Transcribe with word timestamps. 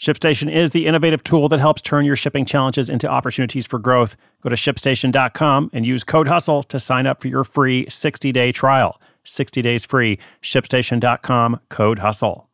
ShipStation 0.00 0.50
is 0.50 0.70
the 0.70 0.86
innovative 0.86 1.22
tool 1.22 1.50
that 1.50 1.60
helps 1.60 1.82
turn 1.82 2.06
your 2.06 2.16
shipping 2.16 2.46
challenges 2.46 2.88
into 2.88 3.06
opportunities 3.06 3.66
for 3.66 3.78
growth. 3.78 4.16
Go 4.42 4.48
to 4.48 4.56
shipstation.com 4.56 5.70
and 5.74 5.84
use 5.84 6.04
code 6.04 6.26
HUSTLE 6.26 6.62
to 6.64 6.80
sign 6.80 7.06
up 7.06 7.20
for 7.20 7.28
your 7.28 7.44
free 7.44 7.84
60 7.88 8.32
day 8.32 8.50
trial. 8.50 8.98
60 9.24 9.60
days 9.60 9.84
free. 9.84 10.18
ShipStation.com, 10.42 11.60
code 11.68 11.98
HUSTLE. 11.98 12.46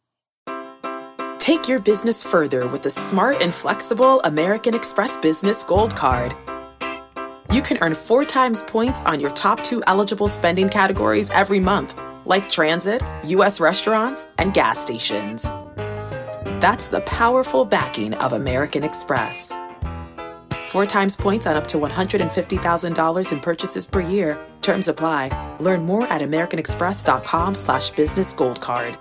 Take 1.39 1.69
your 1.69 1.79
business 1.79 2.25
further 2.25 2.67
with 2.67 2.83
the 2.83 2.91
smart 2.91 3.41
and 3.41 3.55
flexible 3.55 4.21
American 4.23 4.75
Express 4.75 5.17
Business 5.17 5.63
Gold 5.63 5.95
Card. 5.95 6.35
You 7.53 7.63
can 7.63 7.79
earn 7.81 7.95
four 7.95 8.25
times 8.25 8.65
points 8.65 9.03
on 9.03 9.21
your 9.21 9.31
top 9.31 9.63
two 9.63 9.81
eligible 9.87 10.27
spending 10.27 10.69
categories 10.69 11.31
every 11.31 11.61
month, 11.61 11.97
like 12.25 12.51
transit, 12.51 13.05
U.S. 13.27 13.61
restaurants, 13.61 14.27
and 14.39 14.53
gas 14.53 14.81
stations. 14.81 15.47
That's 16.61 16.87
the 16.87 17.03
powerful 17.03 17.67
backing 17.67 18.15
of 18.15 18.33
American 18.33 18.83
Express. 18.83 19.53
Four 20.69 20.87
times 20.87 21.15
points 21.15 21.47
on 21.47 21.55
up 21.55 21.69
to 21.69 21.77
$150,000 21.77 23.33
in 23.33 23.41
purchases 23.41 23.87
per 23.87 24.01
year. 24.01 24.39
Terms 24.63 24.89
apply. 24.89 25.57
Learn 25.61 25.85
more 25.85 26.07
at 26.09 26.23
americanexpress.com 26.23 27.55
slash 27.55 27.91
business 27.91 28.33
gold 28.33 28.63
card. 28.63 28.97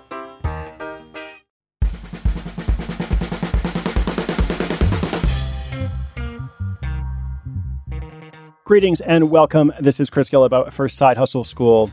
Greetings 8.64 9.00
and 9.00 9.30
welcome. 9.30 9.72
This 9.80 9.98
is 9.98 10.10
Chris 10.10 10.28
Guillebeau 10.28 10.70
for 10.74 10.90
Side 10.90 11.16
Hustle 11.16 11.44
School. 11.44 11.90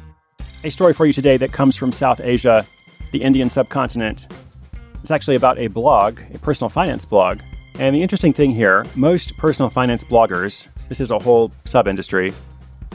A 0.66 0.70
story 0.70 0.94
for 0.94 1.05
you 1.05 1.14
today 1.14 1.38
that 1.38 1.53
comes 1.53 1.77
from 1.77 1.94
South 1.94 2.20
Asia, 2.22 2.67
the 3.14 3.22
Indian 3.22 3.50
subcontinent. 3.50 4.27
It's 5.04 5.12
actually 5.12 5.36
about 5.36 5.59
a 5.59 5.68
blog, 5.68 6.22
a 6.34 6.40
personal 6.40 6.70
finance 6.70 7.04
blog. 7.04 7.42
And 7.78 7.94
the 7.94 8.02
interesting 8.02 8.32
thing 8.32 8.52
here 8.52 8.86
most 8.96 9.36
personal 9.36 9.70
finance 9.70 10.02
bloggers, 10.02 10.66
this 10.88 11.02
is 11.02 11.12
a 11.12 11.20
whole 11.20 11.52
sub 11.66 11.90
industry, 11.90 12.32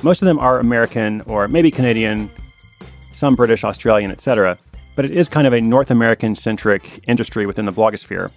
most 0.02 0.22
of 0.22 0.26
them 0.26 0.38
are 0.38 0.58
American 0.58 1.20
or 1.26 1.48
maybe 1.48 1.70
Canadian, 1.70 2.30
some 3.12 3.36
British, 3.36 3.62
Australian, 3.62 4.10
etc. 4.10 4.56
But 4.96 5.04
it 5.04 5.10
is 5.10 5.28
kind 5.28 5.46
of 5.46 5.52
a 5.52 5.60
North 5.60 5.90
American 5.90 6.34
centric 6.34 7.04
industry 7.06 7.44
within 7.44 7.66
the 7.66 7.72
blogosphere. 7.72 8.30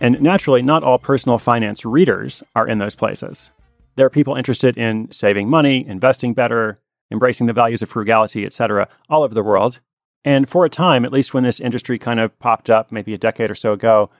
And 0.00 0.20
naturally, 0.20 0.60
not 0.60 0.82
all 0.82 0.98
personal 0.98 1.38
finance 1.38 1.84
readers 1.84 2.42
are 2.56 2.66
in 2.66 2.78
those 2.78 2.96
places. 2.96 3.50
There 3.94 4.04
are 4.04 4.10
people 4.10 4.34
interested 4.34 4.76
in 4.76 5.12
saving 5.12 5.48
money, 5.48 5.86
investing 5.86 6.34
better, 6.34 6.80
embracing 7.12 7.46
the 7.46 7.52
values 7.52 7.82
of 7.82 7.88
frugality, 7.88 8.44
etc., 8.44 8.88
all 9.08 9.22
over 9.22 9.34
the 9.34 9.44
world. 9.44 9.78
And 10.24 10.48
for 10.48 10.64
a 10.64 10.70
time, 10.70 11.04
at 11.04 11.12
least 11.12 11.34
when 11.34 11.42
this 11.42 11.60
industry 11.60 11.98
kind 11.98 12.20
of 12.20 12.38
popped 12.38 12.70
up, 12.70 12.92
maybe 12.92 13.12
a 13.14 13.18
decade 13.18 13.50
or 13.50 13.54
so 13.54 13.72
ago, 13.72 14.10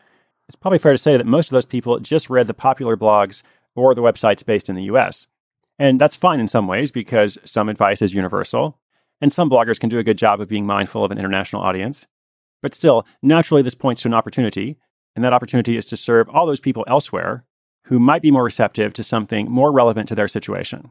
it's 0.49 0.57
probably 0.57 0.79
fair 0.79 0.93
to 0.93 0.99
say 0.99 1.17
that 1.17 1.27
most 1.27 1.47
of 1.47 1.53
those 1.53 1.65
people 1.65 1.99
just 2.01 2.29
read 2.29 2.47
the 2.47 2.55
popular 2.55 2.97
blogs 2.97 3.43
or 3.75 3.95
the 3.95 4.03
websites 4.03 4.45
based 4.45 4.69
in 4.69 4.75
the 4.75 4.85
US. 4.85 5.27
And 5.79 6.01
that's 6.01 6.17
fine 6.17 6.41
in 6.41 6.49
some 6.49 6.67
ways 6.67 6.91
because 6.91 7.39
some 7.45 7.69
advice 7.69 8.03
is 8.03 8.15
universal, 8.15 8.79
and 9.21 9.33
some 9.33 9.49
bloggers 9.49 9.81
can 9.81 9.89
do 9.89 9.99
a 9.99 10.05
good 10.05 10.19
job 10.19 10.41
of 10.41 10.49
being 10.49 10.67
mindful 10.67 11.05
of 11.05 11.11
an 11.11 11.19
international 11.19 11.63
audience. 11.63 12.07
But 12.61 12.75
still, 12.75 13.07
naturally, 13.23 13.63
this 13.63 13.75
points 13.75 14.03
to 14.03 14.09
an 14.09 14.15
opportunity, 14.15 14.79
and 15.15 15.25
that 15.25 15.33
opportunity 15.33 15.77
is 15.77 15.87
to 15.87 15.97
serve 15.97 16.29
all 16.29 16.47
those 16.47 16.61
people 16.61 16.85
elsewhere 16.87 17.45
who 17.87 17.99
might 17.99 18.23
be 18.23 18.31
more 18.31 18.45
receptive 18.45 18.93
to 18.95 19.03
something 19.03 19.51
more 19.51 19.73
relevant 19.73 20.09
to 20.09 20.15
their 20.15 20.29
situation, 20.29 20.91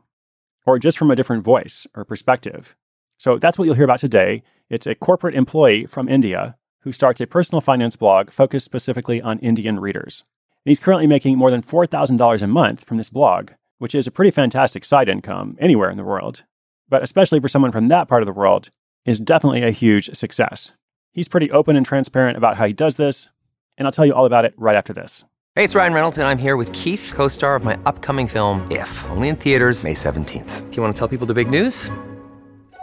or 0.65 0.79
just 0.79 0.97
from 0.97 1.11
a 1.11 1.15
different 1.15 1.43
voice 1.43 1.87
or 1.95 2.03
perspective. 2.03 2.75
So 3.21 3.37
that's 3.37 3.59
what 3.59 3.65
you'll 3.65 3.75
hear 3.75 3.83
about 3.83 3.99
today. 3.99 4.41
It's 4.71 4.87
a 4.87 4.95
corporate 4.95 5.35
employee 5.35 5.85
from 5.85 6.09
India 6.09 6.55
who 6.79 6.91
starts 6.91 7.21
a 7.21 7.27
personal 7.27 7.61
finance 7.61 7.95
blog 7.95 8.31
focused 8.31 8.65
specifically 8.65 9.21
on 9.21 9.37
Indian 9.37 9.79
readers. 9.79 10.23
And 10.65 10.71
he's 10.71 10.79
currently 10.79 11.05
making 11.05 11.37
more 11.37 11.51
than 11.51 11.61
$4,000 11.61 12.41
a 12.41 12.47
month 12.47 12.83
from 12.83 12.97
this 12.97 13.11
blog, 13.11 13.51
which 13.77 13.93
is 13.93 14.07
a 14.07 14.11
pretty 14.11 14.31
fantastic 14.31 14.83
side 14.83 15.07
income 15.07 15.55
anywhere 15.59 15.91
in 15.91 15.97
the 15.97 16.03
world. 16.03 16.45
But 16.89 17.03
especially 17.03 17.39
for 17.39 17.47
someone 17.47 17.71
from 17.71 17.89
that 17.89 18.07
part 18.07 18.23
of 18.23 18.25
the 18.25 18.33
world, 18.33 18.71
is 19.05 19.19
definitely 19.19 19.61
a 19.61 19.69
huge 19.69 20.09
success. 20.15 20.71
He's 21.11 21.27
pretty 21.27 21.51
open 21.51 21.75
and 21.75 21.85
transparent 21.85 22.37
about 22.37 22.57
how 22.57 22.65
he 22.65 22.73
does 22.73 22.95
this, 22.95 23.29
and 23.77 23.87
I'll 23.87 23.91
tell 23.91 24.07
you 24.07 24.15
all 24.15 24.25
about 24.25 24.45
it 24.45 24.55
right 24.57 24.75
after 24.75 24.93
this. 24.93 25.23
Hey, 25.53 25.63
it's 25.63 25.75
Ryan 25.75 25.93
Reynolds, 25.93 26.17
and 26.17 26.27
I'm 26.27 26.39
here 26.39 26.57
with 26.57 26.73
Keith, 26.73 27.13
co 27.13 27.27
star 27.27 27.55
of 27.55 27.63
my 27.63 27.77
upcoming 27.85 28.27
film, 28.27 28.67
If, 28.71 29.05
only 29.11 29.29
in 29.29 29.35
theaters, 29.35 29.83
May 29.83 29.93
17th. 29.93 30.71
Do 30.71 30.75
you 30.75 30.81
want 30.81 30.95
to 30.95 30.97
tell 30.97 31.07
people 31.07 31.27
the 31.27 31.35
big 31.35 31.51
news? 31.51 31.87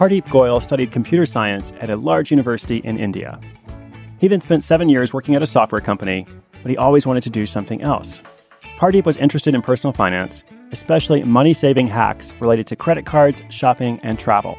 Pardeep 0.00 0.24
Goyal 0.28 0.62
studied 0.62 0.92
computer 0.92 1.26
science 1.26 1.74
at 1.78 1.90
a 1.90 1.96
large 1.96 2.30
university 2.30 2.78
in 2.84 2.98
India. 2.98 3.38
He 4.18 4.28
then 4.28 4.40
spent 4.40 4.64
seven 4.64 4.88
years 4.88 5.12
working 5.12 5.34
at 5.34 5.42
a 5.42 5.46
software 5.46 5.82
company, 5.82 6.26
but 6.62 6.70
he 6.70 6.76
always 6.78 7.06
wanted 7.06 7.22
to 7.24 7.28
do 7.28 7.44
something 7.44 7.82
else. 7.82 8.18
Pardeep 8.78 9.04
was 9.04 9.18
interested 9.18 9.54
in 9.54 9.60
personal 9.60 9.92
finance, 9.92 10.42
especially 10.72 11.22
money 11.24 11.52
saving 11.52 11.86
hacks 11.86 12.32
related 12.40 12.66
to 12.68 12.76
credit 12.76 13.04
cards, 13.04 13.42
shopping, 13.50 14.00
and 14.02 14.18
travel. 14.18 14.56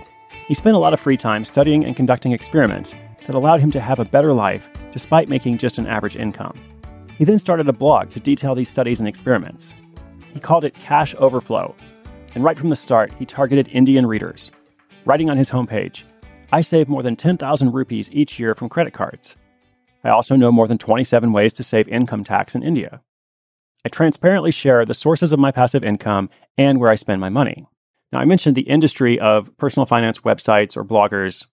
He 0.47 0.53
spent 0.53 0.75
a 0.75 0.79
lot 0.79 0.93
of 0.93 0.99
free 0.99 1.17
time 1.17 1.43
studying 1.43 1.85
and 1.85 1.95
conducting 1.95 2.33
experiments 2.33 2.93
that 3.25 3.33
allowed 3.33 3.61
him 3.61 3.71
to 3.71 3.81
have 3.81 3.97
a 3.97 4.05
better 4.05 4.33
life 4.33 4.69
despite 4.91 5.27
making 5.27 5.57
just 5.57 5.79
an 5.79 5.87
average 5.87 6.17
income. 6.17 6.55
He 7.17 7.25
then 7.25 7.39
started 7.39 7.67
a 7.67 7.73
blog 7.73 8.11
to 8.11 8.19
detail 8.19 8.53
these 8.53 8.69
studies 8.69 8.99
and 8.99 9.09
experiments. 9.09 9.73
He 10.35 10.39
called 10.39 10.65
it 10.65 10.75
Cash 10.75 11.15
Overflow, 11.17 11.75
and 12.35 12.43
right 12.43 12.59
from 12.59 12.69
the 12.69 12.75
start, 12.75 13.11
he 13.17 13.25
targeted 13.25 13.69
Indian 13.69 14.05
readers 14.05 14.51
writing 15.05 15.29
on 15.29 15.37
his 15.37 15.49
homepage 15.49 16.03
I 16.53 16.59
save 16.59 16.89
more 16.89 17.01
than 17.01 17.15
10,000 17.15 17.71
rupees 17.71 18.11
each 18.11 18.37
year 18.37 18.53
from 18.55 18.67
credit 18.67 18.93
cards. 18.93 19.37
I 20.03 20.09
also 20.09 20.35
know 20.35 20.51
more 20.51 20.67
than 20.67 20.77
27 20.77 21.31
ways 21.31 21.53
to 21.53 21.63
save 21.63 21.87
income 21.87 22.25
tax 22.25 22.55
in 22.55 22.63
India. 22.63 23.01
I 23.85 23.89
transparently 23.89 24.51
share 24.51 24.85
the 24.85 24.93
sources 24.93 25.31
of 25.31 25.39
my 25.39 25.51
passive 25.51 25.83
income 25.83 26.29
and 26.57 26.79
where 26.79 26.91
I 26.91 26.95
spend 26.95 27.21
my 27.21 27.29
money. 27.29 27.65
Now, 28.11 28.19
I 28.19 28.25
mentioned 28.25 28.57
the 28.57 28.63
industry 28.63 29.17
of 29.19 29.55
personal 29.57 29.85
finance 29.85 30.19
websites 30.19 30.75
or 30.75 30.83
bloggers. 30.83 31.45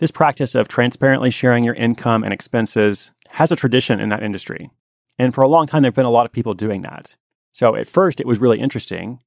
This 0.00 0.10
practice 0.10 0.56
of 0.56 0.66
transparently 0.66 1.30
sharing 1.30 1.62
your 1.62 1.74
income 1.74 2.24
and 2.24 2.32
expenses 2.32 3.12
has 3.28 3.52
a 3.52 3.56
tradition 3.56 4.00
in 4.00 4.08
that 4.08 4.24
industry. 4.24 4.70
And 5.18 5.32
for 5.32 5.42
a 5.42 5.48
long 5.48 5.68
time, 5.68 5.82
there 5.82 5.90
have 5.90 5.94
been 5.94 6.04
a 6.04 6.10
lot 6.10 6.26
of 6.26 6.32
people 6.32 6.54
doing 6.54 6.82
that. 6.82 7.14
So 7.52 7.76
at 7.76 7.86
first, 7.86 8.20
it 8.20 8.26
was 8.26 8.40
really 8.40 8.58
interesting. 8.58 9.20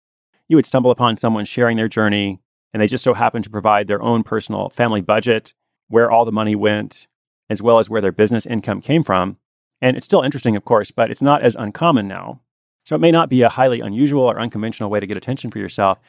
You 0.49 0.57
would 0.57 0.65
stumble 0.65 0.91
upon 0.91 1.15
someone 1.15 1.45
sharing 1.45 1.77
their 1.77 1.87
journey, 1.87 2.41
and 2.75 2.81
they 2.81 2.87
just 2.87 3.05
so 3.05 3.13
happened 3.13 3.45
to 3.45 3.49
provide 3.49 3.87
their 3.87 4.01
own 4.01 4.21
personal 4.21 4.67
family 4.67 4.99
budget, 4.99 5.53
where 5.87 6.11
all 6.11 6.25
the 6.25 6.31
money 6.33 6.57
went, 6.57 7.07
as 7.49 7.61
well 7.61 7.79
as 7.79 7.89
where 7.89 8.01
their 8.01 8.11
business 8.11 8.45
income 8.45 8.81
came 8.81 9.01
from. 9.01 9.37
And 9.81 9.95
it's 9.95 10.05
still 10.05 10.21
interesting, 10.21 10.57
of 10.57 10.65
course, 10.65 10.91
but 10.91 11.09
it's 11.09 11.21
not 11.21 11.41
as 11.41 11.55
uncommon 11.55 12.05
now. 12.05 12.41
So 12.85 12.93
it 12.93 12.99
may 12.99 13.11
not 13.11 13.29
be 13.29 13.43
a 13.43 13.47
highly 13.47 13.79
unusual 13.79 14.23
or 14.23 14.41
unconventional 14.41 14.89
way 14.89 14.99
to 14.99 15.07
get 15.07 15.15
attention 15.15 15.51
for 15.51 15.57
yourself 15.57 15.99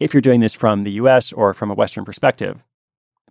if 0.00 0.14
you're 0.14 0.22
doing 0.22 0.40
this 0.40 0.54
from 0.54 0.84
the 0.84 0.92
US 0.92 1.30
or 1.30 1.52
from 1.52 1.70
a 1.70 1.74
Western 1.74 2.06
perspective. 2.06 2.64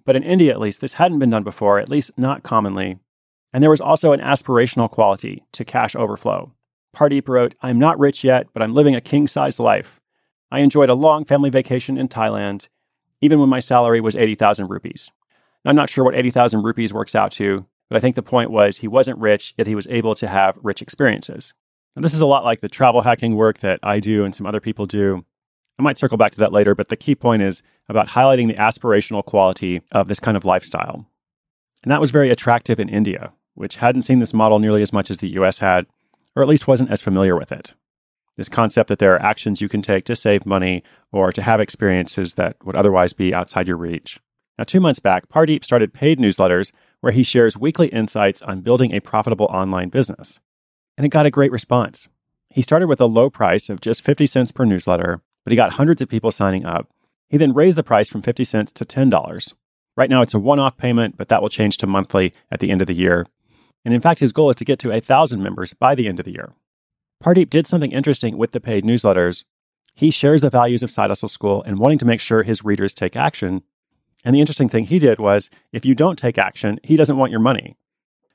But 0.05 0.15
in 0.15 0.21
India, 0.21 0.51
at 0.51 0.61
least, 0.61 0.79
this 0.79 0.93
hadn't 0.93 1.17
been 1.17 1.31
done 1.31 1.43
before, 1.43 1.79
at 1.79 1.89
least 1.89 2.15
not 2.15 2.43
commonly. 2.43 2.99
And 3.51 3.63
there 3.63 3.71
was 3.71 3.81
also 3.81 4.11
an 4.11 4.19
aspirational 4.19 4.91
quality 4.91 5.43
to 5.53 5.65
cash 5.65 5.95
overflow. 5.95 6.51
Pardeep 6.95 7.27
wrote, 7.27 7.55
I'm 7.63 7.79
not 7.79 7.97
rich 7.97 8.23
yet, 8.23 8.45
but 8.53 8.61
I'm 8.61 8.75
living 8.75 8.93
a 8.93 9.01
king 9.01 9.27
sized 9.27 9.59
life. 9.59 9.99
I 10.51 10.59
enjoyed 10.59 10.91
a 10.91 10.93
long 10.93 11.25
family 11.25 11.49
vacation 11.49 11.97
in 11.97 12.07
Thailand 12.07 12.67
even 13.23 13.39
when 13.39 13.47
my 13.47 13.61
salary 13.61 14.01
was 14.01 14.17
80,000 14.17 14.67
rupees. 14.67 15.09
I'm 15.63 15.77
not 15.77 15.89
sure 15.89 16.03
what 16.03 16.13
80,000 16.13 16.61
rupees 16.61 16.91
works 16.91 17.15
out 17.15 17.31
to, 17.33 17.65
But 17.93 17.97
I 17.97 17.99
think 17.99 18.15
the 18.15 18.23
point 18.23 18.49
was 18.49 18.79
he 18.79 18.87
wasn't 18.87 19.19
rich, 19.19 19.53
yet 19.55 19.67
he 19.67 19.75
was 19.75 19.85
able 19.85 20.15
to 20.15 20.27
have 20.27 20.57
rich 20.63 20.81
experiences. 20.81 21.53
And 21.95 22.03
this 22.03 22.15
is 22.15 22.21
a 22.21 22.25
lot 22.25 22.43
like 22.43 22.59
the 22.59 22.67
travel 22.67 23.01
hacking 23.03 23.35
work 23.35 23.59
that 23.59 23.79
I 23.83 23.99
do 23.99 24.25
and 24.25 24.33
some 24.33 24.47
other 24.47 24.59
people 24.59 24.87
do. 24.87 25.23
I 25.77 25.83
might 25.83 25.99
circle 25.99 26.17
back 26.17 26.31
to 26.31 26.39
that 26.39 26.51
later, 26.51 26.73
but 26.73 26.89
the 26.89 26.95
key 26.95 27.13
point 27.13 27.43
is 27.43 27.61
about 27.89 28.07
highlighting 28.07 28.47
the 28.47 28.55
aspirational 28.55 29.23
quality 29.23 29.81
of 29.91 30.07
this 30.07 30.19
kind 30.19 30.35
of 30.35 30.43
lifestyle. 30.43 31.05
And 31.83 31.91
that 31.91 32.01
was 32.01 32.09
very 32.09 32.31
attractive 32.31 32.79
in 32.79 32.89
India, 32.89 33.31
which 33.53 33.75
hadn't 33.75 34.01
seen 34.01 34.17
this 34.17 34.33
model 34.33 34.57
nearly 34.57 34.81
as 34.81 34.91
much 34.91 35.11
as 35.11 35.19
the 35.19 35.29
US 35.39 35.59
had, 35.59 35.85
or 36.35 36.41
at 36.41 36.49
least 36.49 36.67
wasn't 36.67 36.89
as 36.89 36.99
familiar 36.99 37.37
with 37.37 37.51
it. 37.51 37.75
This 38.37 38.49
concept 38.49 38.89
that 38.89 38.99
there 38.99 39.13
are 39.13 39.21
actions 39.21 39.61
you 39.61 39.69
can 39.69 39.81
take 39.81 40.05
to 40.05 40.15
save 40.15 40.45
money 40.45 40.83
or 41.11 41.31
to 41.31 41.41
have 41.41 41.59
experiences 41.59 42.33
that 42.33 42.57
would 42.65 42.75
otherwise 42.75 43.13
be 43.13 43.33
outside 43.33 43.67
your 43.67 43.77
reach. 43.77 44.19
Now, 44.57 44.63
two 44.63 44.79
months 44.79 44.99
back, 44.99 45.29
Pardeep 45.29 45.63
started 45.63 45.93
paid 45.93 46.19
newsletters 46.19 46.71
where 47.01 47.11
he 47.11 47.23
shares 47.23 47.57
weekly 47.57 47.87
insights 47.87 48.41
on 48.41 48.61
building 48.61 48.93
a 48.93 49.01
profitable 49.01 49.47
online 49.47 49.89
business. 49.89 50.39
And 50.97 51.05
it 51.05 51.09
got 51.09 51.25
a 51.25 51.31
great 51.31 51.51
response. 51.51 52.07
He 52.49 52.61
started 52.61 52.87
with 52.87 53.01
a 53.01 53.05
low 53.05 53.29
price 53.29 53.69
of 53.69 53.81
just 53.81 54.03
50 54.03 54.27
cents 54.27 54.51
per 54.51 54.63
newsletter, 54.63 55.21
but 55.43 55.51
he 55.51 55.57
got 55.57 55.73
hundreds 55.73 56.01
of 56.01 56.09
people 56.09 56.31
signing 56.31 56.65
up. 56.65 56.87
He 57.29 57.37
then 57.37 57.53
raised 57.53 57.77
the 57.77 57.83
price 57.83 58.07
from 58.07 58.21
50 58.21 58.43
cents 58.43 58.71
to 58.73 58.85
$10. 58.85 59.53
Right 59.97 60.09
now, 60.09 60.21
it's 60.21 60.33
a 60.33 60.39
one 60.39 60.59
off 60.59 60.77
payment, 60.77 61.17
but 61.17 61.29
that 61.29 61.41
will 61.41 61.49
change 61.49 61.77
to 61.79 61.87
monthly 61.87 62.33
at 62.51 62.59
the 62.59 62.69
end 62.69 62.81
of 62.81 62.87
the 62.87 62.93
year. 62.93 63.25
And 63.85 63.93
in 63.93 64.01
fact, 64.01 64.19
his 64.19 64.31
goal 64.31 64.49
is 64.51 64.55
to 64.57 64.65
get 64.65 64.79
to 64.79 64.89
1,000 64.89 65.41
members 65.41 65.73
by 65.73 65.95
the 65.95 66.07
end 66.07 66.19
of 66.19 66.25
the 66.25 66.31
year. 66.31 66.53
Pardeep 67.23 67.49
did 67.49 67.65
something 67.65 67.93
interesting 67.93 68.37
with 68.37 68.51
the 68.51 68.59
paid 68.59 68.83
newsletters. 68.83 69.45
He 69.93 70.11
shares 70.11 70.41
the 70.41 70.49
values 70.49 70.83
of 70.83 70.91
Side 70.91 71.09
Hustle 71.09 71.29
School 71.29 71.63
and 71.63 71.79
wanting 71.79 71.97
to 71.99 72.05
make 72.05 72.19
sure 72.19 72.43
his 72.43 72.65
readers 72.65 72.93
take 72.93 73.15
action. 73.15 73.63
And 74.25 74.35
the 74.35 74.41
interesting 74.41 74.67
thing 74.67 74.85
he 74.85 74.99
did 74.99 75.19
was 75.19 75.49
if 75.71 75.85
you 75.85 75.95
don't 75.95 76.19
take 76.19 76.37
action, 76.37 76.81
he 76.83 76.97
doesn't 76.97 77.15
want 77.15 77.31
your 77.31 77.39
money. 77.39 77.77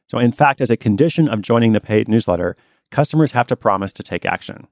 So, 0.07 0.19
in 0.19 0.33
fact, 0.33 0.63
as 0.63 0.71
a 0.71 0.77
condition 0.77 1.29
of 1.29 1.43
joining 1.43 1.75
the 1.75 1.83
paid 1.83 2.09
newsletter, 2.09 2.57
customers 2.91 3.33
have 3.33 3.47
to 3.49 3.57
promise 3.57 3.93
to 3.93 4.03
take 4.03 4.25
action. 4.25 4.67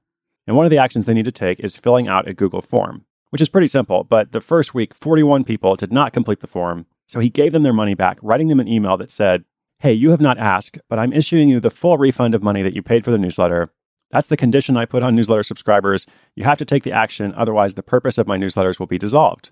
And 0.47 0.55
one 0.55 0.65
of 0.65 0.71
the 0.71 0.79
actions 0.79 1.05
they 1.05 1.13
need 1.13 1.25
to 1.25 1.31
take 1.31 1.59
is 1.59 1.75
filling 1.75 2.07
out 2.07 2.27
a 2.27 2.33
Google 2.33 2.63
form, 2.63 3.05
which 3.29 3.41
is 3.41 3.49
pretty 3.49 3.67
simple. 3.67 4.03
But 4.03 4.31
the 4.31 4.41
first 4.41 4.73
week, 4.73 4.95
41 4.95 5.43
people 5.43 5.75
did 5.75 5.93
not 5.93 6.13
complete 6.13 6.39
the 6.39 6.47
form. 6.47 6.87
So 7.07 7.19
he 7.19 7.29
gave 7.29 7.51
them 7.51 7.61
their 7.61 7.71
money 7.71 7.93
back, 7.93 8.17
writing 8.23 8.47
them 8.47 8.59
an 8.59 8.67
email 8.67 8.97
that 8.97 9.11
said, 9.11 9.45
Hey, 9.79 9.93
you 9.93 10.09
have 10.09 10.21
not 10.21 10.39
asked, 10.39 10.79
but 10.89 10.97
I'm 10.97 11.13
issuing 11.13 11.49
you 11.49 11.59
the 11.59 11.69
full 11.69 11.99
refund 11.99 12.33
of 12.33 12.41
money 12.41 12.63
that 12.63 12.73
you 12.73 12.81
paid 12.81 13.05
for 13.05 13.11
the 13.11 13.19
newsletter. 13.19 13.71
That's 14.09 14.27
the 14.27 14.37
condition 14.37 14.77
I 14.77 14.85
put 14.85 15.03
on 15.03 15.15
newsletter 15.15 15.43
subscribers. 15.43 16.05
You 16.35 16.43
have 16.45 16.57
to 16.59 16.65
take 16.65 16.83
the 16.83 16.93
action, 16.93 17.33
otherwise, 17.35 17.75
the 17.75 17.83
purpose 17.83 18.17
of 18.17 18.27
my 18.27 18.37
newsletters 18.37 18.79
will 18.79 18.87
be 18.87 18.97
dissolved. 18.97 19.51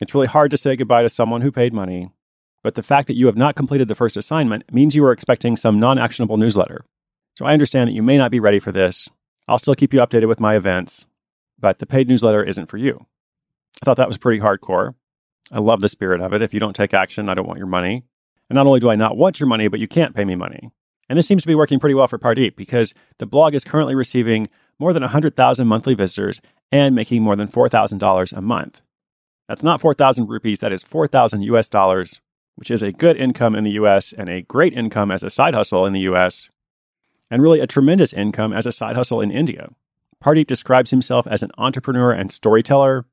It's 0.00 0.14
really 0.14 0.26
hard 0.26 0.50
to 0.50 0.56
say 0.56 0.76
goodbye 0.76 1.02
to 1.02 1.08
someone 1.08 1.40
who 1.40 1.50
paid 1.50 1.72
money, 1.72 2.10
but 2.62 2.74
the 2.74 2.82
fact 2.82 3.06
that 3.06 3.16
you 3.16 3.26
have 3.26 3.36
not 3.36 3.56
completed 3.56 3.88
the 3.88 3.94
first 3.94 4.16
assignment 4.16 4.70
means 4.72 4.94
you 4.94 5.04
are 5.04 5.12
expecting 5.12 5.56
some 5.56 5.80
non 5.80 5.98
actionable 5.98 6.36
newsletter. 6.36 6.84
So 7.36 7.46
I 7.46 7.52
understand 7.52 7.88
that 7.88 7.94
you 7.94 8.02
may 8.02 8.18
not 8.18 8.30
be 8.30 8.40
ready 8.40 8.58
for 8.58 8.72
this. 8.72 9.08
I'll 9.48 9.58
still 9.58 9.74
keep 9.74 9.94
you 9.94 10.00
updated 10.00 10.28
with 10.28 10.40
my 10.40 10.56
events, 10.56 11.06
but 11.58 11.78
the 11.78 11.86
paid 11.86 12.08
newsletter 12.08 12.42
isn't 12.42 12.66
for 12.66 12.76
you. 12.76 13.06
I 13.80 13.84
thought 13.84 13.96
that 13.98 14.08
was 14.08 14.18
pretty 14.18 14.40
hardcore. 14.40 14.94
I 15.52 15.60
love 15.60 15.80
the 15.80 15.88
spirit 15.88 16.20
of 16.20 16.32
it. 16.32 16.42
If 16.42 16.52
you 16.52 16.60
don't 16.60 16.74
take 16.74 16.92
action, 16.92 17.28
I 17.28 17.34
don't 17.34 17.46
want 17.46 17.58
your 17.58 17.68
money. 17.68 18.04
And 18.50 18.56
not 18.56 18.66
only 18.66 18.80
do 18.80 18.90
I 18.90 18.96
not 18.96 19.16
want 19.16 19.38
your 19.38 19.48
money, 19.48 19.68
but 19.68 19.80
you 19.80 19.88
can't 19.88 20.14
pay 20.14 20.24
me 20.24 20.34
money. 20.34 20.70
And 21.08 21.18
this 21.18 21.26
seems 21.26 21.42
to 21.42 21.48
be 21.48 21.54
working 21.54 21.78
pretty 21.78 21.94
well 21.94 22.08
for 22.08 22.18
Pardeep 22.18 22.56
because 22.56 22.92
the 23.18 23.26
blog 23.26 23.54
is 23.54 23.64
currently 23.64 23.94
receiving 23.94 24.48
more 24.78 24.92
than 24.92 25.02
100,000 25.02 25.66
monthly 25.66 25.94
visitors 25.94 26.40
and 26.72 26.94
making 26.94 27.22
more 27.22 27.36
than 27.36 27.48
$4,000 27.48 28.32
a 28.32 28.40
month. 28.40 28.80
That's 29.48 29.62
not 29.62 29.80
4,000 29.80 30.28
rupees, 30.28 30.60
that 30.60 30.72
is 30.72 30.82
4,000 30.82 31.42
US 31.42 31.68
dollars, 31.68 32.20
which 32.56 32.70
is 32.70 32.82
a 32.82 32.92
good 32.92 33.16
income 33.16 33.54
in 33.54 33.64
the 33.64 33.72
US 33.72 34.12
and 34.12 34.28
a 34.28 34.42
great 34.42 34.72
income 34.72 35.10
as 35.10 35.22
a 35.22 35.30
side 35.30 35.54
hustle 35.54 35.86
in 35.86 35.92
the 35.92 36.00
US, 36.00 36.48
and 37.30 37.40
really 37.40 37.60
a 37.60 37.66
tremendous 37.66 38.12
income 38.12 38.52
as 38.52 38.66
a 38.66 38.72
side 38.72 38.96
hustle 38.96 39.20
in 39.20 39.30
India. 39.30 39.68
Pardeep 40.24 40.46
describes 40.46 40.90
himself 40.90 41.26
as 41.26 41.42
an 41.42 41.52
entrepreneur 41.58 42.10
and 42.10 42.32
storyteller. 42.32 43.04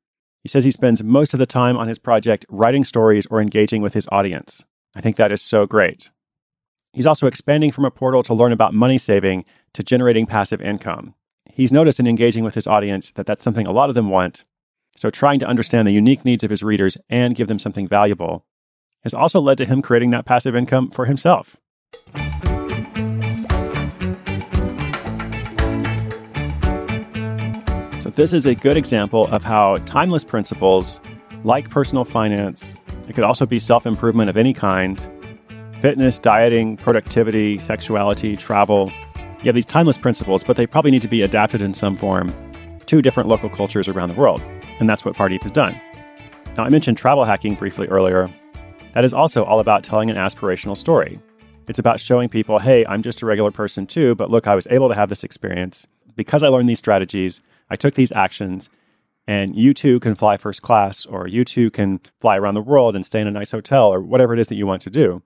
He 0.42 0.50
says 0.50 0.63
he 0.63 0.72
spends 0.72 1.04
most 1.04 1.34
of 1.34 1.40
the 1.40 1.45
time 1.45 1.78
on 1.78 1.88
his 1.88 2.00
project 2.00 2.45
writing 2.50 2.84
stories 2.84 3.28
or 3.28 3.42
engaging 3.42 3.81
with 3.81 3.94
his 3.94 4.07
audience. 4.12 4.66
I 4.95 5.01
think 5.01 5.18
that 5.18 5.31
is 5.31 5.42
so 5.42 5.66
great. 5.66 6.10
He's 6.94 7.07
also 7.07 7.25
expanding 7.25 7.72
from 7.72 7.86
a 7.86 7.92
portal 7.92 8.22
to 8.22 8.36
learn 8.36 8.51
about 8.51 8.75
money 8.75 9.00
saving 9.00 9.45
to 9.74 9.81
generating 9.81 10.28
passive 10.28 10.62
income. 10.62 11.16
He's 11.51 11.72
noticed 11.72 12.00
in 12.00 12.06
engaging 12.06 12.44
with 12.44 12.54
his 12.54 12.68
audience 12.68 13.10
that 13.16 13.25
that's 13.25 13.44
something 13.44 13.66
a 13.66 13.72
lot 13.72 13.90
of 13.90 13.95
them 13.95 14.10
want. 14.10 14.44
So, 14.95 15.10
trying 15.10 15.40
to 15.40 15.48
understand 15.48 15.88
the 15.88 15.92
unique 15.92 16.24
needs 16.24 16.44
of 16.44 16.51
his 16.51 16.62
readers 16.62 16.95
and 17.10 17.36
give 17.36 17.48
them 17.48 17.57
something 17.57 17.88
valuable 17.88 18.45
has 19.04 19.16
also 19.16 19.42
led 19.42 19.57
to 19.57 19.66
him 19.66 19.81
creating 19.81 20.12
that 20.12 20.25
passive 20.25 20.56
income 20.56 20.92
for 20.92 21.06
himself. 21.06 21.57
So, 28.04 28.12
this 28.12 28.34
is 28.34 28.45
a 28.45 28.54
good 28.54 28.78
example 28.78 29.25
of 29.31 29.44
how 29.44 29.78
timeless 29.86 30.24
principles 30.24 31.00
like 31.44 31.72
personal 31.72 32.06
finance, 32.06 32.75
it 33.07 33.16
could 33.16 33.24
also 33.24 33.48
be 33.48 33.57
self 33.57 33.88
improvement 33.88 34.30
of 34.30 34.38
any 34.38 34.54
kind, 34.54 35.01
fitness, 35.83 36.18
dieting, 36.18 36.77
productivity, 36.77 37.59
sexuality, 37.59 38.38
travel. 38.38 38.89
You 39.18 39.47
have 39.47 39.56
these 39.56 39.65
timeless 39.65 39.97
principles, 39.97 40.41
but 40.41 40.56
they 40.56 40.65
probably 40.65 40.91
need 40.91 41.01
to 41.01 41.09
be 41.09 41.24
adapted 41.24 41.62
in 41.62 41.74
some 41.74 41.97
form 41.97 42.33
to 42.85 43.01
different 43.01 43.27
local 43.27 43.50
cultures 43.50 43.89
around 43.89 44.07
the 44.07 44.15
world. 44.15 44.41
And 44.80 44.88
that's 44.88 45.03
what 45.03 45.13
Pardeep 45.13 45.41
has 45.41 45.51
done. 45.51 45.77
Now, 46.56 46.63
I 46.63 46.69
mentioned 46.69 46.97
travel 46.97 47.25
hacking 47.25 47.56
briefly 47.56 47.85
earlier. 47.88 48.30
That 48.94 49.03
is 49.03 49.13
also 49.13 49.44
all 49.44 49.59
about 49.59 49.83
telling 49.83 50.09
an 50.09 50.15
aspirational 50.15 50.77
story. 50.77 51.19
It's 51.68 51.80
about 51.80 52.00
showing 52.00 52.30
people, 52.30 52.59
hey, 52.59 52.85
I'm 52.85 53.03
just 53.03 53.21
a 53.21 53.25
regular 53.25 53.51
person 53.51 53.85
too, 53.85 54.15
but 54.15 54.31
look, 54.31 54.47
I 54.47 54.56
was 54.56 54.68
able 54.71 54.88
to 54.88 54.95
have 54.95 55.09
this 55.09 55.25
experience 55.25 55.85
because 56.15 56.44
I 56.44 56.47
learned 56.47 56.69
these 56.69 56.80
strategies, 56.80 57.41
I 57.69 57.75
took 57.75 57.95
these 57.95 58.13
actions, 58.13 58.69
and 59.27 59.53
you 59.53 59.74
too 59.74 60.00
can 60.00 60.15
fly 60.15 60.38
first 60.38 60.62
class, 60.62 61.06
or 61.06 61.27
you 61.27 61.44
too 61.44 61.69
can 61.71 62.00
fly 62.21 62.38
around 62.38 62.53
the 62.53 62.62
world 62.62 62.95
and 62.95 63.06
stay 63.06 63.19
in 63.19 63.27
a 63.27 63.31
nice 63.31 63.51
hotel, 63.51 63.94
or 63.94 64.00
whatever 64.00 64.33
it 64.33 64.39
is 64.39 64.47
that 64.47 64.56
you 64.56 64.65
want 64.65 64.81
to 64.83 64.89
do. 64.89 65.21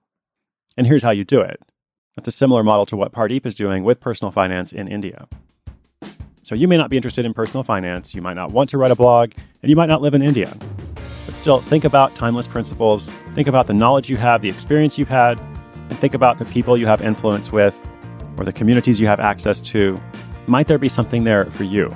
And 0.78 0.86
here's 0.86 1.02
how 1.02 1.10
you 1.10 1.24
do 1.24 1.40
it. 1.40 1.60
That's 2.14 2.28
a 2.28 2.32
similar 2.32 2.62
model 2.62 2.86
to 2.86 2.96
what 2.96 3.10
Pardeep 3.12 3.44
is 3.44 3.56
doing 3.56 3.82
with 3.82 3.98
personal 3.98 4.30
finance 4.30 4.72
in 4.72 4.86
India. 4.86 5.26
So 6.44 6.54
you 6.54 6.68
may 6.68 6.76
not 6.76 6.88
be 6.88 6.96
interested 6.96 7.24
in 7.24 7.34
personal 7.34 7.64
finance, 7.64 8.14
you 8.14 8.22
might 8.22 8.34
not 8.34 8.52
want 8.52 8.70
to 8.70 8.78
write 8.78 8.92
a 8.92 8.94
blog, 8.94 9.32
and 9.60 9.70
you 9.70 9.74
might 9.74 9.88
not 9.88 10.02
live 10.02 10.14
in 10.14 10.22
India. 10.22 10.56
But 11.26 11.36
still, 11.36 11.60
think 11.60 11.82
about 11.82 12.14
timeless 12.14 12.46
principles, 12.46 13.10
think 13.34 13.48
about 13.48 13.66
the 13.66 13.74
knowledge 13.74 14.08
you 14.08 14.16
have, 14.18 14.40
the 14.40 14.48
experience 14.48 14.96
you've 14.96 15.08
had, 15.08 15.40
and 15.90 15.98
think 15.98 16.14
about 16.14 16.38
the 16.38 16.44
people 16.44 16.78
you 16.78 16.86
have 16.86 17.02
influence 17.02 17.50
with 17.50 17.76
or 18.36 18.44
the 18.44 18.52
communities 18.52 19.00
you 19.00 19.08
have 19.08 19.18
access 19.18 19.60
to. 19.62 20.00
Might 20.46 20.68
there 20.68 20.78
be 20.78 20.88
something 20.88 21.24
there 21.24 21.50
for 21.50 21.64
you? 21.64 21.94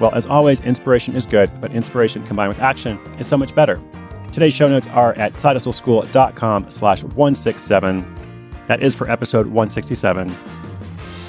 Well, 0.00 0.14
as 0.14 0.26
always, 0.26 0.60
inspiration 0.60 1.16
is 1.16 1.26
good, 1.26 1.50
but 1.60 1.72
inspiration 1.72 2.24
combined 2.24 2.50
with 2.50 2.60
action 2.60 2.98
is 3.18 3.26
so 3.26 3.36
much 3.36 3.52
better. 3.52 3.82
Today's 4.32 4.54
show 4.54 4.66
notes 4.66 4.86
are 4.86 5.12
at 5.14 5.34
sidehustleschool.com 5.34 6.70
slash 6.70 7.02
167. 7.02 8.54
That 8.66 8.82
is 8.82 8.94
for 8.94 9.10
episode 9.10 9.46
167. 9.46 10.34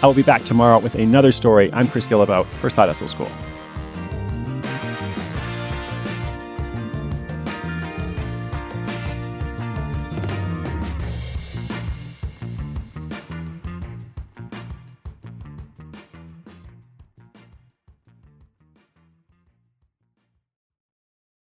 I 0.01 0.07
will 0.07 0.13
be 0.13 0.24
back 0.24 0.45
tomorrow 0.45 0.79
with 0.79 0.95
another 0.95 1.33
story. 1.33 1.72
I'm 1.74 1.89
Chris 1.89 2.07
Guillebeau 2.07 2.45
for 2.55 2.69
Side 2.69 2.88
Hustle 2.88 3.10
School. 3.10 3.29